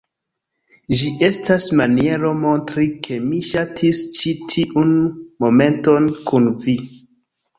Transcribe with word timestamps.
Ĝi 0.99 1.09
estas 1.25 1.65
maniero 1.79 2.31
montri 2.45 2.87
ke 3.07 3.19
mi 3.27 3.41
ŝatis 3.49 4.01
ĉi 4.19 4.33
tiun 4.53 4.91
momenton 5.45 6.09
kun 6.31 6.49
vi. 6.65 6.75